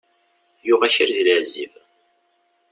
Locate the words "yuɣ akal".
0.67-1.09